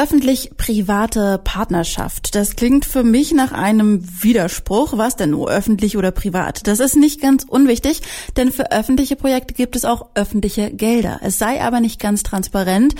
[0.00, 2.34] Öffentlich-private Partnerschaft.
[2.34, 4.96] Das klingt für mich nach einem Widerspruch.
[4.96, 6.66] Was denn nur öffentlich oder privat?
[6.66, 8.00] Das ist nicht ganz unwichtig,
[8.34, 11.20] denn für öffentliche Projekte gibt es auch öffentliche Gelder.
[11.22, 12.94] Es sei aber nicht ganz transparent,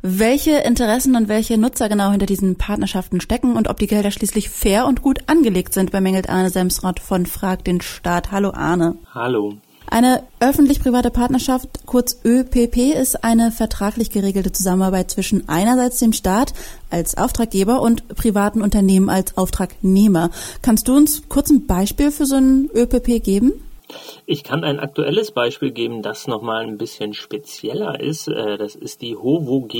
[0.00, 4.48] welche Interessen und welche Nutzer genau hinter diesen Partnerschaften stecken und ob die Gelder schließlich
[4.48, 8.32] fair und gut angelegt sind, bemängelt Arne Semsrott von Frag den Staat.
[8.32, 8.96] Hallo Arne.
[9.12, 9.58] Hallo.
[9.88, 16.54] Eine öffentlich-private Partnerschaft, kurz ÖPP, ist eine vertraglich geregelte Zusammenarbeit zwischen einerseits dem Staat
[16.90, 20.30] als Auftraggeber und privaten Unternehmen als Auftragnehmer.
[20.62, 23.52] Kannst du uns kurz ein Beispiel für so ein ÖPP geben?
[24.26, 28.28] Ich kann ein aktuelles Beispiel geben, das nochmal ein bisschen spezieller ist.
[28.28, 29.74] Äh, das ist die HOVOG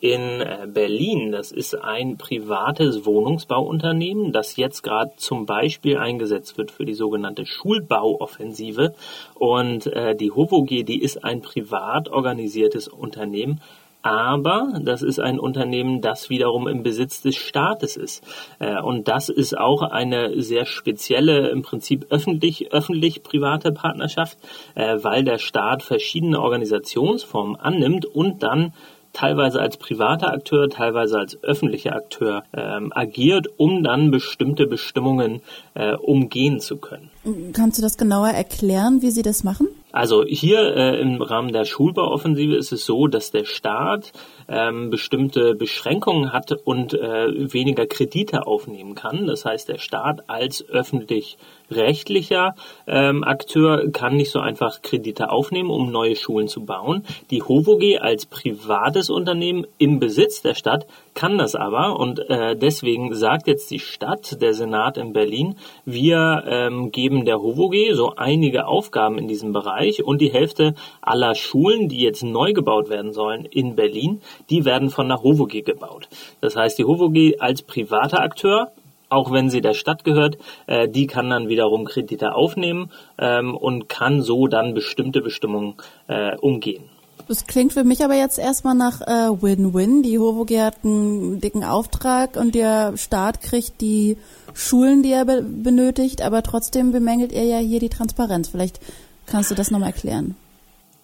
[0.00, 1.32] in äh, Berlin.
[1.32, 7.46] Das ist ein privates Wohnungsbauunternehmen, das jetzt gerade zum Beispiel eingesetzt wird für die sogenannte
[7.46, 8.94] Schulbauoffensive.
[9.34, 13.60] Und äh, die HOVOG, die ist ein privat organisiertes Unternehmen,
[14.06, 18.22] aber das ist ein Unternehmen, das wiederum im Besitz des Staates ist.
[18.60, 24.38] Äh, und das ist auch eine sehr spezielle, im Prinzip öffentlich, öffentlich-private Partnerschaft,
[24.76, 28.72] äh, weil der Staat verschiedene Organisationsformen annimmt und dann
[29.12, 35.40] teilweise als privater Akteur, teilweise als öffentlicher Akteur ähm, agiert, um dann bestimmte Bestimmungen
[35.74, 37.10] äh, umgehen zu können.
[37.54, 39.66] Kannst du das genauer erklären, wie Sie das machen?
[39.96, 44.12] Also hier äh, im Rahmen der Schulbauoffensive ist es so, dass der Staat
[44.46, 49.26] ähm, bestimmte Beschränkungen hat und äh, weniger Kredite aufnehmen kann.
[49.26, 55.90] Das heißt, der Staat als öffentlich-rechtlicher ähm, Akteur kann nicht so einfach Kredite aufnehmen, um
[55.90, 57.02] neue Schulen zu bauen.
[57.30, 63.14] Die HOVOG als privates Unternehmen im Besitz der Stadt kann das aber und äh, deswegen
[63.14, 68.66] sagt jetzt die Stadt, der Senat in Berlin, wir ähm, geben der HOVOG so einige
[68.66, 73.44] Aufgaben in diesem Bereich und die Hälfte aller Schulen, die jetzt neu gebaut werden sollen
[73.44, 74.20] in Berlin,
[74.50, 76.08] die werden von der HOVOG gebaut.
[76.40, 78.72] Das heißt, die HOVOG als privater Akteur
[79.08, 80.36] auch wenn sie der Stadt gehört,
[80.66, 85.74] äh, die kann dann wiederum Kredite aufnehmen ähm, und kann so dann bestimmte Bestimmungen
[86.08, 86.84] äh, umgehen.
[87.28, 90.02] Das klingt für mich aber jetzt erstmal nach äh, Win-Win.
[90.02, 94.16] Die HOVOG hat einen dicken Auftrag und der Staat kriegt die
[94.54, 98.48] Schulen, die er be benötigt, aber trotzdem bemängelt er ja hier die Transparenz.
[98.48, 98.78] Vielleicht
[99.26, 100.36] kannst du das nochmal erklären.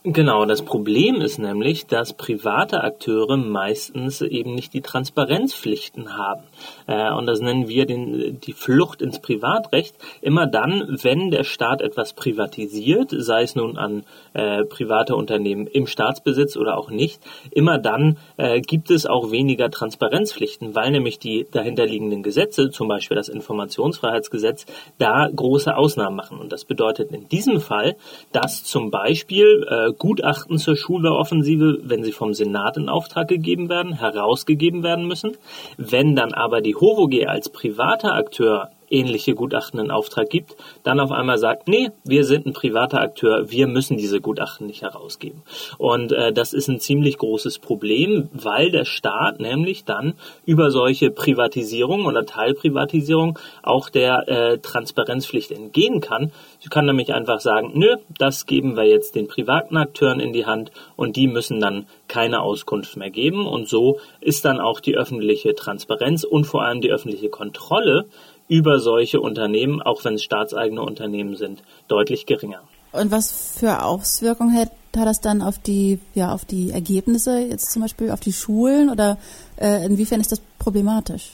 [0.05, 6.43] Genau, das Problem ist nämlich, dass private Akteure meistens eben nicht die Transparenzpflichten haben.
[6.89, 9.95] Äh, und das nennen wir den, die Flucht ins Privatrecht.
[10.21, 14.03] Immer dann, wenn der Staat etwas privatisiert, sei es nun an
[14.33, 19.71] äh, private Unternehmen im Staatsbesitz oder auch nicht, immer dann äh, gibt es auch weniger
[19.71, 24.67] Transparenzpflichten, weil nämlich die dahinterliegenden Gesetze, zum Beispiel das Informationsfreiheitsgesetz,
[24.99, 26.41] da große Ausnahmen machen.
[26.41, 27.95] Und das bedeutet in diesem Fall,
[28.33, 33.93] dass zum Beispiel äh, Gutachten zur Schulbauoffensive, wenn sie vom Senat in Auftrag gegeben werden,
[33.93, 35.33] herausgegeben werden müssen.
[35.77, 41.11] Wenn dann aber die HOVOG als privater Akteur ähnliche Gutachten in Auftrag gibt, dann auf
[41.11, 45.43] einmal sagt, nee, wir sind ein privater Akteur, wir müssen diese Gutachten nicht herausgeben.
[45.79, 50.15] Und äh, das ist ein ziemlich großes Problem, weil der Staat nämlich dann
[50.45, 56.33] über solche Privatisierung oder Teilprivatisierung auch der äh, Transparenzpflicht entgehen kann.
[56.61, 60.47] Sie kann nämlich einfach sagen, nö, das geben wir jetzt den privaten Akteuren in die
[60.47, 63.47] Hand und die müssen dann keine Auskunft mehr geben.
[63.47, 68.05] Und so ist dann auch die öffentliche Transparenz und vor allem die öffentliche Kontrolle
[68.49, 72.61] über solche Unternehmen, auch wenn es staatseigene Unternehmen sind, deutlich geringer.
[72.93, 77.73] Und was für Auswirkungen hat, hat das dann auf die, ja, auf die Ergebnisse, jetzt
[77.73, 79.19] zum Beispiel auf die Schulen oder
[79.57, 81.33] äh, inwiefern ist das problematisch?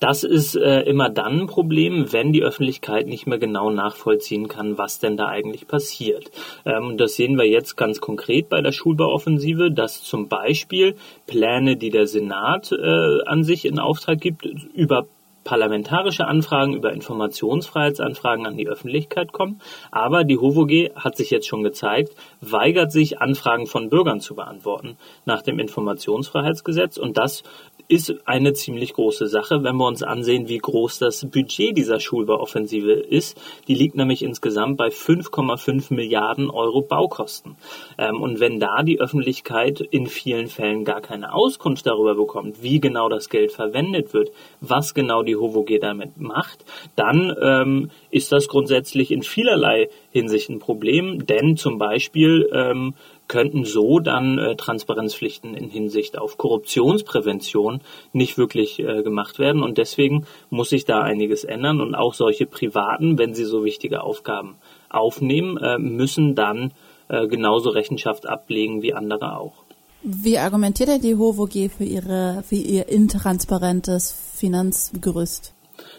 [0.00, 4.76] Das ist äh, immer dann ein Problem, wenn die Öffentlichkeit nicht mehr genau nachvollziehen kann,
[4.76, 6.30] was denn da eigentlich passiert.
[6.66, 10.96] Ähm, das sehen wir jetzt ganz konkret bei der Schulbauoffensive, dass zum Beispiel
[11.26, 15.06] Pläne, die der Senat äh, an sich in Auftrag gibt, über
[15.44, 19.60] parlamentarische Anfragen über Informationsfreiheitsanfragen an die Öffentlichkeit kommen.
[19.90, 22.16] Aber die HOVOG hat sich jetzt schon gezeigt,
[22.50, 26.96] weigert sich, Anfragen von Bürgern zu beantworten nach dem Informationsfreiheitsgesetz.
[26.96, 27.42] Und das
[27.88, 32.92] ist eine ziemlich große Sache, wenn wir uns ansehen, wie groß das Budget dieser Schulbauoffensive
[32.92, 33.38] ist.
[33.68, 37.56] Die liegt nämlich insgesamt bei 5,5 Milliarden Euro Baukosten.
[37.98, 42.80] Ähm, und wenn da die Öffentlichkeit in vielen Fällen gar keine Auskunft darüber bekommt, wie
[42.80, 44.30] genau das Geld verwendet wird,
[44.60, 46.64] was genau die HOVOG damit macht,
[46.96, 52.94] dann ähm, ist das grundsätzlich in vielerlei Hinsicht ein Problem, denn zum Beispiel ähm,
[53.28, 57.80] könnten so dann äh, Transparenzpflichten in Hinsicht auf Korruptionsprävention
[58.12, 59.62] nicht wirklich äh, gemacht werden.
[59.62, 61.80] Und deswegen muss sich da einiges ändern.
[61.80, 64.56] Und auch solche Privaten, wenn sie so wichtige Aufgaben
[64.90, 66.72] aufnehmen, äh, müssen dann
[67.08, 69.64] äh, genauso Rechenschaft ablegen wie andere auch.
[70.02, 75.54] Wie argumentiert er die HOVOG für, ihre, für ihr intransparentes Finanzgerüst?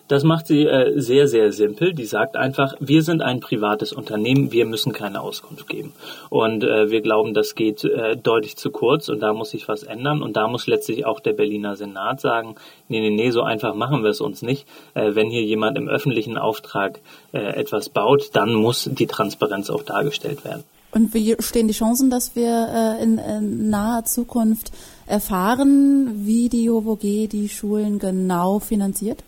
[0.08, 1.94] Das macht sie äh, sehr, sehr simpel.
[1.94, 5.94] Die sagt einfach, wir sind ein privates Unternehmen, wir müssen keine Auskunft geben.
[6.30, 9.82] Und äh, wir glauben, das geht äh, deutlich zu kurz und da muss sich was
[9.82, 10.22] ändern.
[10.22, 12.56] Und da muss letztlich auch der Berliner Senat sagen,
[12.88, 14.68] nee, nee, nee, so einfach machen wir es uns nicht.
[14.94, 17.00] Äh, wenn hier jemand im öffentlichen Auftrag
[17.34, 20.64] äh, etwas baut, dann muss die Transparenz auch dargestellt werden.
[20.92, 24.72] Und wie stehen die Chancen, dass wir äh, in, in naher Zukunft
[25.08, 29.24] erfahren, wie die HOVOG die Schulen genau finanziert?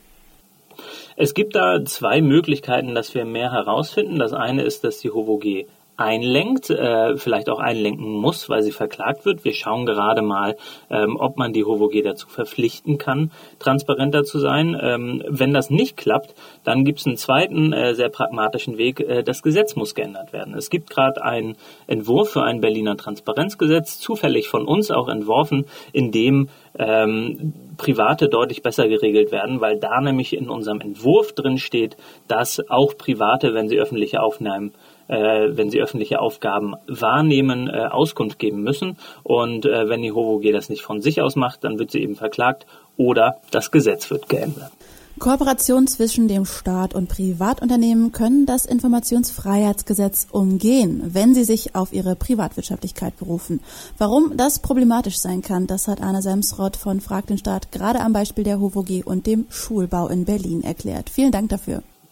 [1.20, 4.20] Es gibt da zwei Möglichkeiten, dass wir mehr herausfinden.
[4.20, 5.66] Das eine ist, dass die HOVOG
[5.98, 9.44] einlenkt, äh, vielleicht auch einlenken muss, weil sie verklagt wird.
[9.44, 10.56] Wir schauen gerade mal,
[10.90, 14.78] ähm, ob man die HOVOG dazu verpflichten kann, transparenter zu sein.
[14.80, 19.00] Ähm, wenn das nicht klappt, dann gibt es einen zweiten äh, sehr pragmatischen Weg.
[19.00, 20.54] Äh, das Gesetz muss geändert werden.
[20.54, 21.58] Es gibt gerade einen
[21.88, 28.62] Entwurf für ein Berliner Transparenzgesetz, zufällig von uns auch entworfen, in dem ähm, Private deutlich
[28.62, 31.98] besser geregelt werden, weil da nämlich in unserem Entwurf drin steht,
[32.28, 34.74] dass auch Private, wenn sie öffentliche Aufnahmen
[35.08, 38.98] äh, wenn sie öffentliche Aufgaben wahrnehmen, äh, Auskunft geben müssen.
[39.24, 42.16] Und äh, wenn die HOVOG das nicht von sich aus macht, dann wird sie eben
[42.16, 42.66] verklagt
[42.98, 44.72] oder das Gesetz wird geändert.
[45.20, 52.16] Kooperationen zwischen dem Staat und Privatunternehmen können das Informationsfreiheitsgesetz umgehen, wenn sie sich auf ihre
[52.16, 53.62] Privatwirtschaftlichkeit berufen.
[53.98, 58.14] Warum das problematisch sein kann, das hat Anna Semsrott von Frag den Staat gerade am
[58.14, 61.10] Beispiel der HOVOG und dem Schulbau in Berlin erklärt.
[61.10, 61.82] Vielen Dank dafür.